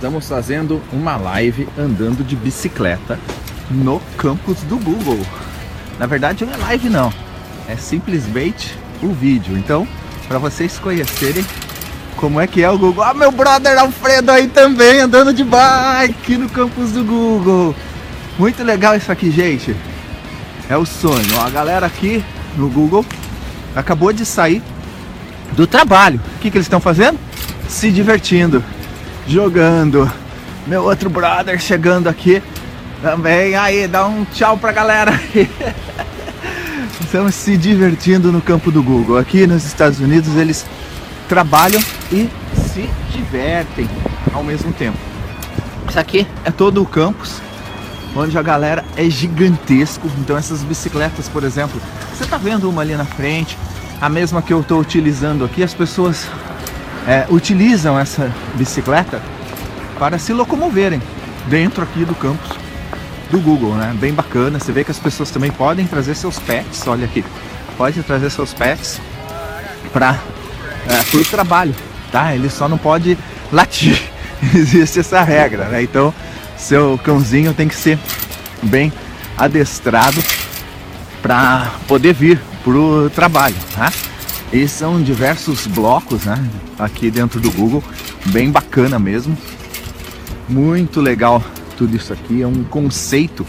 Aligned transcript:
Estamos 0.00 0.26
fazendo 0.26 0.80
uma 0.94 1.18
live 1.18 1.68
andando 1.78 2.24
de 2.24 2.34
bicicleta 2.34 3.18
no 3.70 4.00
campus 4.16 4.62
do 4.62 4.78
Google. 4.78 5.20
Na 5.98 6.06
verdade 6.06 6.46
não 6.46 6.54
é 6.54 6.56
live 6.56 6.88
não, 6.88 7.12
é 7.68 7.76
simplesmente 7.76 8.78
o 9.02 9.12
vídeo. 9.12 9.58
Então, 9.58 9.86
para 10.26 10.38
vocês 10.38 10.78
conhecerem 10.78 11.44
como 12.16 12.40
é 12.40 12.46
que 12.46 12.62
é 12.62 12.70
o 12.70 12.78
Google. 12.78 13.04
Ah, 13.04 13.12
meu 13.12 13.30
brother 13.30 13.78
Alfredo 13.78 14.30
aí 14.32 14.48
também 14.48 15.00
andando 15.00 15.34
de 15.34 15.44
bike 15.44 16.38
no 16.38 16.48
campus 16.48 16.92
do 16.92 17.04
Google. 17.04 17.76
Muito 18.38 18.62
legal 18.64 18.96
isso 18.96 19.12
aqui, 19.12 19.30
gente. 19.30 19.76
É 20.66 20.78
o 20.78 20.86
sonho. 20.86 21.36
Ó, 21.36 21.46
a 21.46 21.50
galera 21.50 21.84
aqui 21.84 22.24
no 22.56 22.70
Google 22.70 23.04
acabou 23.76 24.14
de 24.14 24.24
sair 24.24 24.62
do 25.52 25.66
trabalho. 25.66 26.18
O 26.36 26.38
que, 26.38 26.50
que 26.50 26.56
eles 26.56 26.64
estão 26.64 26.80
fazendo? 26.80 27.18
Se 27.68 27.90
divertindo, 27.90 28.64
jogando. 29.30 30.10
Meu 30.66 30.82
outro 30.82 31.08
brother 31.08 31.58
chegando 31.60 32.08
aqui 32.08 32.42
também. 33.00 33.54
Aí, 33.54 33.86
dá 33.86 34.06
um 34.06 34.24
tchau 34.24 34.58
pra 34.58 34.72
galera. 34.72 35.12
Estamos 37.00 37.34
se 37.34 37.56
divertindo 37.56 38.32
no 38.32 38.42
campo 38.42 38.70
do 38.70 38.82
Google. 38.82 39.16
Aqui 39.16 39.46
nos 39.46 39.64
Estados 39.64 40.00
Unidos 40.00 40.36
eles 40.36 40.66
trabalham 41.28 41.82
e 42.12 42.28
se 42.72 42.88
divertem 43.12 43.88
ao 44.32 44.42
mesmo 44.42 44.72
tempo. 44.72 44.98
Isso 45.88 45.98
aqui 45.98 46.26
é 46.44 46.50
todo 46.50 46.82
o 46.82 46.86
campus, 46.86 47.40
onde 48.14 48.36
a 48.36 48.42
galera 48.42 48.84
é 48.96 49.08
gigantesco. 49.08 50.08
Então 50.18 50.36
essas 50.36 50.62
bicicletas, 50.62 51.28
por 51.28 51.44
exemplo, 51.44 51.80
você 52.14 52.24
está 52.24 52.36
vendo 52.36 52.68
uma 52.68 52.82
ali 52.82 52.94
na 52.94 53.04
frente, 53.04 53.56
a 54.00 54.08
mesma 54.08 54.42
que 54.42 54.52
eu 54.52 54.60
estou 54.60 54.80
utilizando 54.80 55.44
aqui, 55.44 55.62
as 55.62 55.74
pessoas 55.74 56.28
é, 57.06 57.26
utilizam 57.28 57.98
essa 57.98 58.30
bicicleta 58.54 59.20
para 59.98 60.18
se 60.18 60.32
locomoverem 60.32 61.00
dentro 61.46 61.82
aqui 61.82 62.04
do 62.04 62.14
campus 62.14 62.56
do 63.30 63.38
Google, 63.38 63.74
né? 63.74 63.94
Bem 63.98 64.12
bacana. 64.12 64.58
Você 64.58 64.72
vê 64.72 64.84
que 64.84 64.90
as 64.90 64.98
pessoas 64.98 65.30
também 65.30 65.50
podem 65.50 65.86
trazer 65.86 66.14
seus 66.14 66.38
pets, 66.38 66.86
olha 66.86 67.04
aqui, 67.04 67.24
pode 67.76 68.02
trazer 68.02 68.30
seus 68.30 68.52
pets 68.52 69.00
para 69.92 70.18
é, 70.86 71.16
o 71.16 71.24
trabalho, 71.24 71.74
tá? 72.10 72.34
Ele 72.34 72.50
só 72.50 72.68
não 72.68 72.78
pode 72.78 73.16
latir. 73.52 74.00
Existe 74.54 75.00
essa 75.00 75.22
regra, 75.22 75.66
né? 75.66 75.82
Então, 75.82 76.12
seu 76.56 76.98
cãozinho 77.02 77.54
tem 77.54 77.68
que 77.68 77.74
ser 77.74 77.98
bem 78.62 78.92
adestrado 79.36 80.22
para 81.22 81.70
poder 81.86 82.14
vir 82.14 82.40
pro 82.62 83.10
trabalho, 83.14 83.56
tá? 83.74 83.92
E 84.52 84.66
são 84.66 85.00
diversos 85.00 85.66
blocos, 85.68 86.24
né? 86.24 86.36
Aqui 86.78 87.10
dentro 87.10 87.38
do 87.38 87.50
Google, 87.52 87.84
bem 88.26 88.50
bacana 88.50 88.98
mesmo. 88.98 89.36
Muito 90.48 91.00
legal 91.00 91.42
tudo 91.76 91.96
isso 91.96 92.12
aqui. 92.12 92.42
É 92.42 92.46
um 92.46 92.64
conceito 92.64 93.46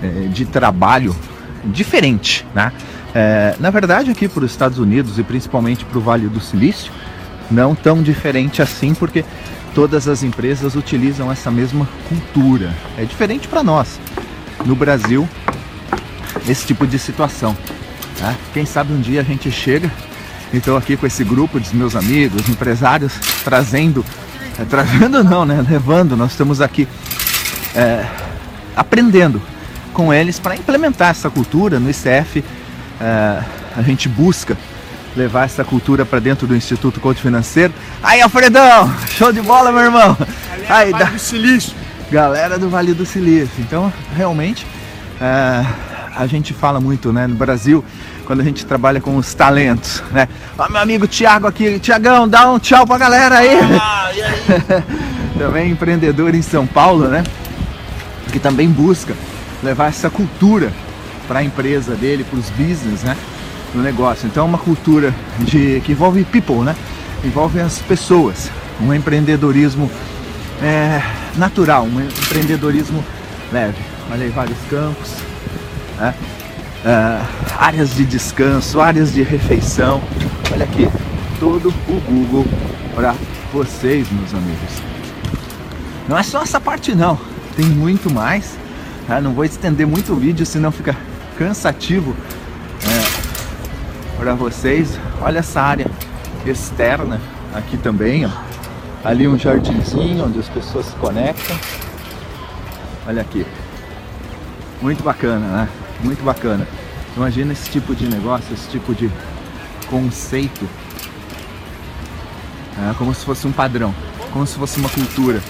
é, 0.00 0.28
de 0.28 0.44
trabalho 0.44 1.14
diferente, 1.64 2.46
né? 2.54 2.72
É, 3.12 3.56
na 3.58 3.70
verdade, 3.70 4.10
aqui 4.10 4.28
para 4.28 4.44
os 4.44 4.50
Estados 4.50 4.78
Unidos 4.78 5.18
e 5.18 5.22
principalmente 5.24 5.84
para 5.84 5.98
o 5.98 6.00
Vale 6.00 6.28
do 6.28 6.40
Silício, 6.40 6.92
não 7.50 7.74
tão 7.74 8.02
diferente 8.02 8.62
assim, 8.62 8.94
porque 8.94 9.24
todas 9.74 10.06
as 10.06 10.22
empresas 10.22 10.76
utilizam 10.76 11.30
essa 11.30 11.50
mesma 11.50 11.88
cultura. 12.08 12.72
É 12.96 13.04
diferente 13.04 13.48
para 13.48 13.62
nós. 13.62 13.98
No 14.64 14.76
Brasil, 14.76 15.28
esse 16.48 16.66
tipo 16.66 16.86
de 16.86 16.98
situação. 16.98 17.56
Né? 18.20 18.36
Quem 18.52 18.64
sabe 18.64 18.92
um 18.92 19.00
dia 19.00 19.20
a 19.20 19.24
gente 19.24 19.50
chega, 19.50 19.90
então 20.52 20.76
aqui 20.76 20.96
com 20.96 21.06
esse 21.06 21.24
grupo 21.24 21.58
de 21.58 21.74
meus 21.74 21.96
amigos, 21.96 22.48
empresários, 22.48 23.12
trazendo, 23.44 24.04
é, 24.58 24.64
trazendo 24.64 25.24
não, 25.24 25.44
né? 25.44 25.64
Levando, 25.68 26.16
nós 26.16 26.32
estamos 26.32 26.60
aqui 26.60 26.86
é, 27.74 28.06
aprendendo 28.76 29.40
com 29.92 30.12
eles 30.12 30.38
para 30.38 30.56
implementar 30.56 31.10
essa 31.10 31.30
cultura 31.30 31.78
no 31.78 31.88
ICF 31.90 32.44
é, 33.00 33.42
a 33.76 33.82
gente 33.82 34.08
busca 34.08 34.56
levar 35.16 35.44
essa 35.44 35.64
cultura 35.64 36.04
para 36.04 36.18
dentro 36.18 36.46
do 36.46 36.56
Instituto 36.56 37.00
Coach 37.00 37.20
Financeiro. 37.20 37.72
Aí, 38.02 38.20
Alfredão, 38.20 38.92
show 39.10 39.32
de 39.32 39.40
bola, 39.40 39.70
meu 39.70 39.82
irmão. 39.82 40.16
Aí, 40.68 40.90
Vale 40.90 41.12
do 41.12 41.18
Silício. 41.18 41.74
Galera 42.10 42.58
do 42.58 42.68
Vale 42.68 42.94
do 42.94 43.06
Silício. 43.06 43.54
Então, 43.58 43.92
realmente, 44.16 44.66
é, 45.20 45.64
a 46.16 46.26
gente 46.26 46.52
fala 46.52 46.80
muito, 46.80 47.12
né, 47.12 47.26
no 47.26 47.34
Brasil, 47.34 47.84
quando 48.24 48.40
a 48.40 48.44
gente 48.44 48.64
trabalha 48.64 49.00
com 49.00 49.16
os 49.16 49.34
talentos, 49.34 50.02
né? 50.10 50.28
Ó, 50.58 50.68
meu 50.68 50.80
amigo 50.80 51.06
Tiago 51.06 51.46
aqui, 51.46 51.78
Tiagão, 51.78 52.28
dá 52.28 52.50
um 52.50 52.58
tchau 52.58 52.86
pra 52.86 52.98
galera 52.98 53.38
aí. 53.38 53.58
Ah, 53.80 54.06
aí? 54.06 54.22
também 55.38 55.70
empreendedor 55.70 56.34
em 56.34 56.42
São 56.42 56.66
Paulo, 56.66 57.08
né? 57.08 57.22
Que 58.32 58.38
também 58.38 58.68
busca 58.68 59.14
levar 59.62 59.88
essa 59.88 60.10
cultura 60.10 60.72
para 61.26 61.40
a 61.40 61.44
empresa 61.44 61.94
dele, 61.94 62.24
para 62.24 62.38
os 62.38 62.50
business, 62.50 63.02
né? 63.02 63.16
No 63.74 63.82
negócio. 63.82 64.26
Então 64.26 64.44
é 64.44 64.46
uma 64.46 64.58
cultura 64.58 65.14
de 65.40 65.80
que 65.84 65.92
envolve 65.92 66.24
people, 66.24 66.56
né? 66.56 66.74
Envolve 67.24 67.60
as 67.60 67.78
pessoas. 67.80 68.50
Um 68.80 68.92
empreendedorismo 68.92 69.90
é, 70.62 71.02
natural, 71.36 71.84
um 71.84 72.00
empreendedorismo 72.00 73.04
leve. 73.52 73.78
Olha 74.10 74.24
aí 74.24 74.30
vários 74.30 74.58
campos, 74.68 75.12
né? 75.98 76.14
É, 76.84 77.18
áreas 77.58 77.94
de 77.94 78.04
descanso, 78.04 78.78
áreas 78.78 79.10
de 79.10 79.22
refeição. 79.22 80.02
Olha 80.52 80.64
aqui, 80.64 80.86
todo 81.40 81.70
o 81.88 82.00
Google 82.00 82.44
para 82.94 83.14
vocês, 83.52 84.06
meus 84.12 84.34
amigos. 84.34 84.82
Não 86.06 86.18
é 86.18 86.22
só 86.22 86.42
essa 86.42 86.60
parte 86.60 86.94
não, 86.94 87.18
tem 87.56 87.64
muito 87.64 88.12
mais. 88.12 88.58
Tá? 89.06 89.18
Não 89.18 89.32
vou 89.32 89.46
estender 89.46 89.86
muito 89.86 90.12
o 90.12 90.16
vídeo, 90.16 90.44
senão 90.44 90.70
fica 90.70 90.94
cansativo 91.38 92.14
é, 92.82 94.18
para 94.18 94.34
vocês. 94.34 94.98
Olha 95.22 95.38
essa 95.38 95.62
área 95.62 95.86
externa 96.44 97.18
aqui 97.54 97.78
também, 97.78 98.26
ó. 98.26 98.30
Ali 99.02 99.26
um 99.26 99.38
jardinzinho 99.38 100.26
onde 100.26 100.38
as 100.38 100.48
pessoas 100.48 100.86
se 100.86 100.96
conectam. 100.96 101.56
Olha 103.06 103.22
aqui. 103.22 103.46
Muito 104.82 105.02
bacana, 105.02 105.46
né? 105.46 105.68
Muito 106.04 106.22
bacana. 106.22 106.68
Imagina 107.16 107.54
esse 107.54 107.70
tipo 107.70 107.94
de 107.94 108.06
negócio, 108.06 108.52
esse 108.52 108.68
tipo 108.68 108.94
de 108.94 109.10
conceito. 109.88 110.68
É, 112.78 112.94
como 112.98 113.14
se 113.14 113.24
fosse 113.24 113.46
um 113.46 113.52
padrão, 113.52 113.94
como 114.30 114.46
se 114.46 114.56
fosse 114.56 114.78
uma 114.78 114.88
cultura 114.90 115.40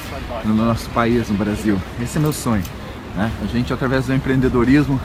no 0.44 0.54
nosso 0.54 0.88
país, 0.91 1.28
no 1.28 1.37
Brasil. 1.37 1.76
Esse 2.00 2.19
é 2.19 2.20
meu 2.20 2.32
sonho. 2.32 2.62
Né? 3.16 3.31
A 3.43 3.47
gente, 3.47 3.72
através 3.72 4.06
do 4.06 4.14
empreendedorismo, 4.14 5.00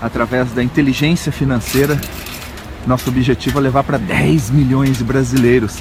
através 0.00 0.50
da 0.52 0.62
inteligência 0.62 1.30
financeira, 1.30 2.00
nosso 2.86 3.10
objetivo 3.10 3.58
é 3.58 3.62
levar 3.62 3.84
para 3.84 3.98
10 3.98 4.50
milhões 4.50 4.96
de 4.98 5.04
brasileiros 5.04 5.78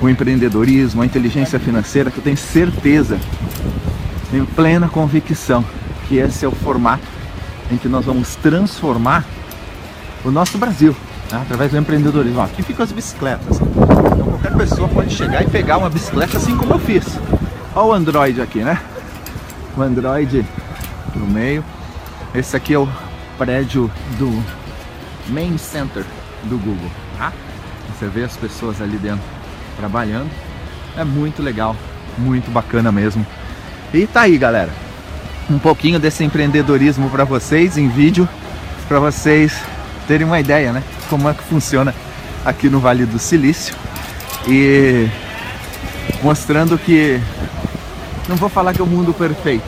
o 0.00 0.08
empreendedorismo, 0.08 1.02
a 1.02 1.06
inteligência 1.06 1.60
financeira, 1.60 2.10
que 2.10 2.18
eu 2.18 2.24
tenho 2.24 2.36
certeza, 2.36 3.20
tenho 4.30 4.46
plena 4.46 4.88
convicção 4.88 5.64
que 6.08 6.16
esse 6.16 6.44
é 6.44 6.48
o 6.48 6.52
formato 6.52 7.19
em 7.70 7.76
que 7.76 7.88
nós 7.88 8.04
vamos 8.04 8.34
transformar 8.36 9.24
o 10.24 10.30
nosso 10.30 10.58
Brasil, 10.58 10.94
né? 11.30 11.40
através 11.42 11.70
do 11.70 11.78
empreendedorismo. 11.78 12.40
Aqui 12.40 12.62
ficam 12.62 12.84
as 12.84 12.92
bicicletas. 12.92 13.60
Então 13.60 14.26
qualquer 14.26 14.56
pessoa 14.56 14.88
pode 14.88 15.14
chegar 15.14 15.42
e 15.42 15.48
pegar 15.48 15.78
uma 15.78 15.88
bicicleta 15.88 16.36
assim 16.36 16.56
como 16.56 16.74
eu 16.74 16.78
fiz. 16.78 17.18
Olha 17.74 17.86
o 17.86 17.92
Android 17.92 18.40
aqui, 18.40 18.60
né? 18.60 18.80
O 19.76 19.82
Android 19.82 20.44
no 21.14 21.26
meio. 21.26 21.64
Esse 22.34 22.56
aqui 22.56 22.74
é 22.74 22.78
o 22.78 22.88
prédio 23.38 23.90
do 24.18 24.42
Main 25.28 25.56
Center 25.58 26.04
do 26.44 26.58
Google, 26.58 26.90
tá? 27.16 27.32
Você 27.88 28.06
vê 28.06 28.24
as 28.24 28.36
pessoas 28.36 28.80
ali 28.80 28.96
dentro 28.98 29.24
trabalhando. 29.76 30.30
É 30.96 31.04
muito 31.04 31.42
legal, 31.42 31.76
muito 32.18 32.50
bacana 32.50 32.90
mesmo. 32.90 33.24
E 33.92 34.06
tá 34.06 34.22
aí, 34.22 34.36
galera. 34.38 34.70
Um 35.50 35.58
pouquinho 35.58 35.98
desse 35.98 36.22
empreendedorismo 36.22 37.10
para 37.10 37.24
vocês 37.24 37.76
em 37.76 37.88
vídeo, 37.88 38.28
para 38.86 39.00
vocês 39.00 39.52
terem 40.06 40.24
uma 40.24 40.38
ideia, 40.38 40.72
né? 40.72 40.80
Como 41.08 41.28
é 41.28 41.34
que 41.34 41.42
funciona 41.42 41.92
aqui 42.44 42.70
no 42.70 42.78
Vale 42.78 43.04
do 43.04 43.18
Silício. 43.18 43.74
E 44.46 45.08
mostrando 46.22 46.78
que 46.78 47.20
não 48.28 48.36
vou 48.36 48.48
falar 48.48 48.72
que 48.72 48.80
é 48.80 48.84
o 48.84 48.86
um 48.86 48.90
mundo 48.90 49.12
perfeito, 49.12 49.64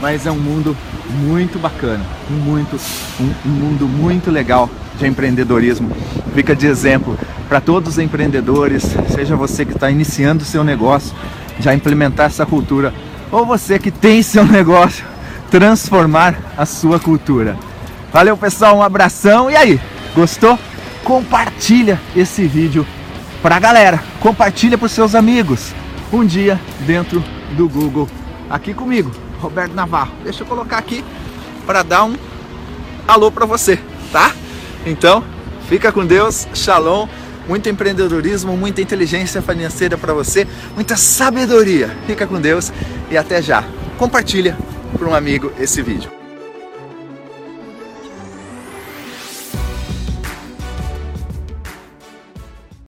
mas 0.00 0.24
é 0.24 0.30
um 0.30 0.38
mundo 0.38 0.74
muito 1.10 1.58
bacana, 1.58 2.02
muito, 2.30 2.80
um, 3.20 3.32
um 3.44 3.50
mundo 3.50 3.86
muito 3.86 4.30
legal 4.30 4.70
de 4.98 5.06
empreendedorismo. 5.06 5.90
Fica 6.34 6.56
de 6.56 6.66
exemplo 6.66 7.18
para 7.50 7.60
todos 7.60 7.94
os 7.94 7.98
empreendedores, 7.98 8.84
seja 9.14 9.36
você 9.36 9.66
que 9.66 9.72
está 9.72 9.90
iniciando 9.90 10.42
seu 10.42 10.64
negócio, 10.64 11.14
já 11.58 11.74
implementar 11.74 12.26
essa 12.26 12.46
cultura, 12.46 12.94
ou 13.30 13.46
você 13.46 13.78
que 13.78 13.90
tem 13.90 14.22
seu 14.22 14.44
negócio, 14.44 15.04
transformar 15.50 16.36
a 16.56 16.66
sua 16.66 16.98
cultura. 16.98 17.56
Valeu 18.12 18.36
pessoal, 18.36 18.76
um 18.76 18.82
abração 18.82 19.50
e 19.50 19.56
aí, 19.56 19.80
gostou? 20.14 20.58
Compartilha 21.04 22.00
esse 22.14 22.46
vídeo 22.46 22.86
para 23.42 23.56
a 23.56 23.60
galera, 23.60 24.02
compartilha 24.20 24.78
os 24.80 24.92
seus 24.92 25.14
amigos. 25.14 25.72
um 26.12 26.26
dia 26.26 26.60
dentro 26.80 27.22
do 27.56 27.68
Google. 27.68 28.08
Aqui 28.48 28.74
comigo, 28.74 29.12
Roberto 29.40 29.74
Navarro. 29.74 30.12
Deixa 30.24 30.42
eu 30.42 30.46
colocar 30.46 30.78
aqui 30.78 31.04
para 31.64 31.84
dar 31.84 32.04
um 32.04 32.16
alô 33.06 33.30
para 33.30 33.46
você, 33.46 33.78
tá? 34.12 34.32
Então, 34.84 35.22
fica 35.68 35.92
com 35.92 36.04
Deus, 36.04 36.48
shalom, 36.52 37.06
muito 37.50 37.68
empreendedorismo, 37.68 38.56
muita 38.56 38.80
inteligência 38.80 39.42
financeira 39.42 39.98
para 39.98 40.14
você, 40.14 40.46
muita 40.76 40.96
sabedoria. 40.96 41.90
Fica 42.06 42.24
com 42.24 42.40
Deus 42.40 42.72
e 43.10 43.16
até 43.16 43.42
já. 43.42 43.64
Compartilha 43.98 44.56
para 44.96 45.08
um 45.08 45.14
amigo 45.14 45.52
esse 45.58 45.82
vídeo. 45.82 46.19